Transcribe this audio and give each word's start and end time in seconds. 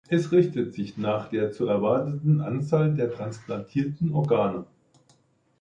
Es 0.09 0.31
richtet 0.31 0.73
sich 0.73 0.97
nach 0.97 1.29
der 1.29 1.51
zu 1.51 1.67
erwartenden 1.67 2.41
Anzahl 2.41 2.95
der 2.95 3.13
transplantierten 3.13 4.11
Organe. 4.15 4.65